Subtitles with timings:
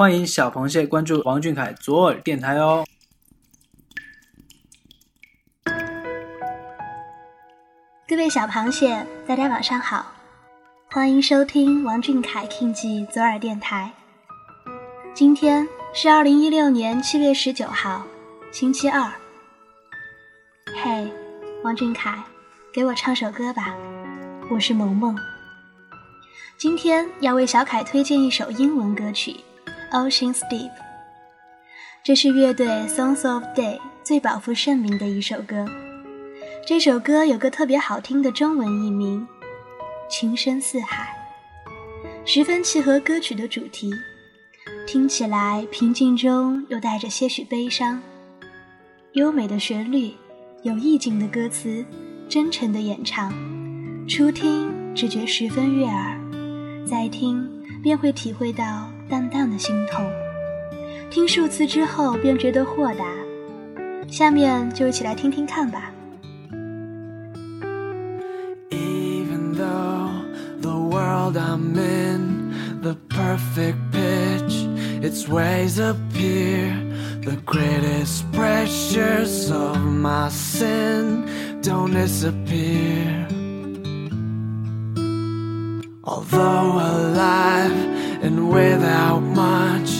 [0.00, 2.84] 欢迎小螃蟹关注王俊凯左耳电台哦。
[8.06, 10.12] 各位小螃蟹，大家晚上好，
[10.92, 13.90] 欢迎收听王俊凯 King 记左耳电台。
[15.12, 18.06] 今天是二零一六年七月十九号，
[18.52, 19.12] 星期二。
[20.80, 21.12] 嘿，
[21.64, 22.22] 王俊凯，
[22.72, 23.74] 给我唱首歌吧，
[24.48, 25.18] 我是萌萌。
[26.56, 29.32] 今天要为小凯推荐一首英文歌曲
[29.90, 30.68] 《Ocean's Deep》，
[32.04, 35.64] 这是乐队 Songs of Day 最饱负盛名的一首歌。
[36.66, 39.26] 这首歌有个特别好听的中文译名
[40.14, 41.16] 《情深似海》，
[42.30, 43.90] 十分契合歌曲的主题，
[44.86, 48.02] 听起来平静中又带着些许悲伤。
[49.12, 50.12] 优美的旋律，
[50.64, 51.82] 有意境的歌词，
[52.28, 53.32] 真诚的演唱，
[54.06, 56.20] 初听只觉十分悦耳。
[56.86, 57.48] 再听，
[57.82, 60.04] 便会体会到淡淡的心痛。
[61.10, 63.04] 听数次之后，便觉得豁达。
[64.08, 65.90] 下面就一起来听听看吧。
[68.70, 70.10] Even though
[70.60, 74.66] the world I'm in, the perfect pitch,
[75.02, 76.74] its ways appear.
[77.22, 81.24] The greatest pressures of my sin
[81.62, 83.26] don't disappear.
[86.02, 87.72] Although alive
[88.22, 89.90] and without much,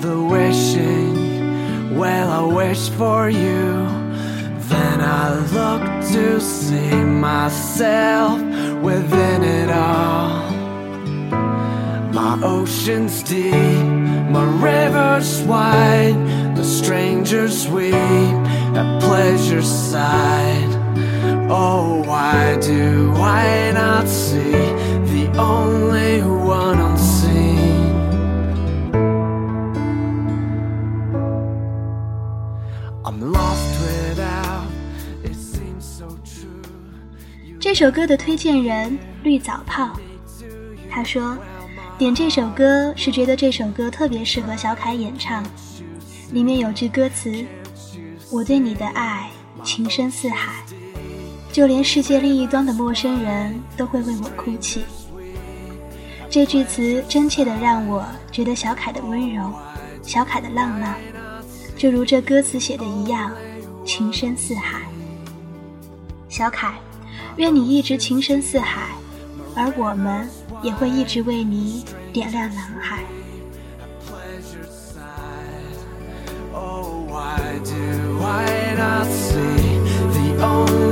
[0.00, 3.86] the wishing, well, I wish for you.
[4.68, 5.82] Then I look
[6.12, 8.40] to see myself
[8.82, 10.50] within it all.
[12.12, 16.16] My ocean's deep, my river's wide,
[16.56, 20.72] the strangers weep at pleasure's side.
[21.48, 24.52] Oh, why do I not see
[25.12, 26.85] the only one
[33.06, 33.76] i'm lost
[37.60, 39.90] 这首歌的推荐人绿藻泡，
[40.90, 41.38] 他说，
[41.96, 45.44] 点这首歌是觉得这首歌特别适合小凯演唱，
[46.32, 47.44] 里面有句歌词
[48.30, 49.30] ：“我对你的爱
[49.62, 50.64] 情深似海，
[51.52, 54.84] 就连世界另一端的陌生人都会为我哭泣。”
[56.28, 59.52] 这句词真切的让我觉得小凯的温柔，
[60.02, 60.96] 小凯的浪漫，
[61.76, 63.30] 就如这歌词写的一样，
[63.84, 64.80] 情深似海。
[66.28, 66.74] 小凯，
[67.36, 68.88] 愿你一直情深似海，
[69.54, 70.28] 而我们
[70.62, 73.04] 也会一直为你点亮蓝海。
[74.06, 75.76] pleasure side.
[76.54, 79.80] Oh, why do I not see
[80.12, 80.85] the only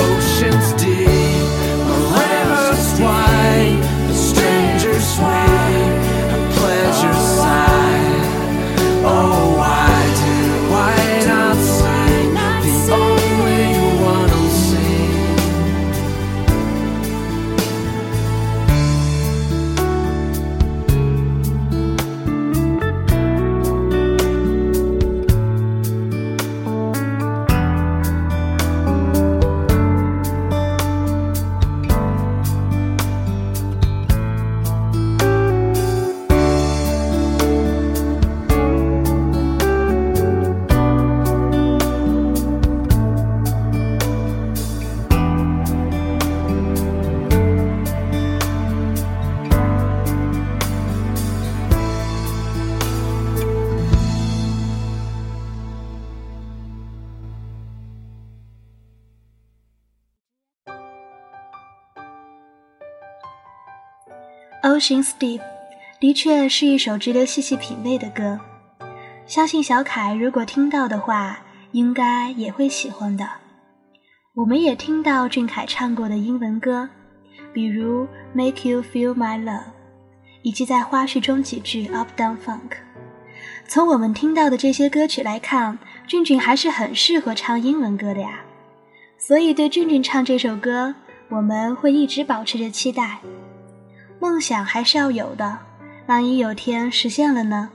[0.00, 0.49] ocean.
[64.62, 65.40] Ocean's Deep
[65.98, 68.38] 的确是一首值得细细品味的歌。
[69.26, 71.40] 相信小凯如果听到的话，
[71.72, 73.26] 应该也会喜欢的。
[74.34, 76.90] 我们也听到俊凯唱过的英文歌，
[77.54, 78.04] 比如
[78.34, 79.58] 《Make You Feel My Love》，
[80.42, 82.58] 以及在花絮中几句《Up Down Funk》。
[83.66, 88.40] 从我们听到的这些歌曲来看，俊俊还是很适合唱英文歌的呀。
[89.16, 90.94] 所以对俊俊唱这首歌，
[91.30, 93.20] 我们会一直保持着期待。
[94.20, 95.58] 梦想还是要有的，
[96.06, 97.70] 万一有天实现了呢？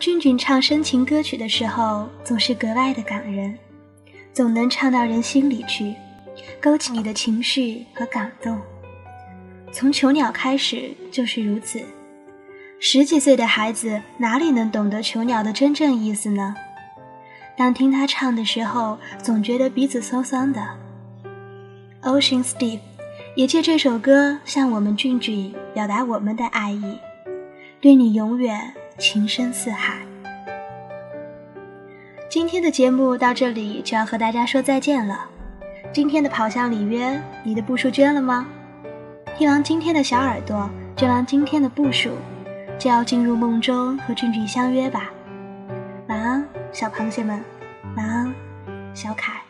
[0.00, 3.56] 俊俊唱深情歌曲的时候，总是格外的感人，
[4.32, 5.94] 总能唱到人心里去，
[6.60, 8.60] 勾起你的情绪和感动。
[9.70, 11.80] 从囚鸟开始就是如此。
[12.80, 16.56] 十几岁的孩子哪里能懂得囚鸟的真正意思呢？
[17.56, 20.60] 当听他唱的时候，总觉得鼻子酸酸的。
[22.02, 22.80] Ocean's Deep
[23.34, 26.98] 也借这首歌向我们俊俊表达我们的爱意，
[27.80, 28.72] 对你永远。
[28.96, 29.96] 情深似海。
[32.30, 35.26] 今天的节目到这里就要和大家说再见了。
[35.92, 38.46] 今天的跑向里约，你的步数捐了吗？
[39.36, 42.10] 听完今天的小耳朵，捐完今天的步数，
[42.78, 45.10] 就要进入梦中和俊俊相约吧。
[46.06, 47.42] 晚安，小螃蟹们。
[47.96, 48.32] 晚安，
[48.94, 49.43] 小凯。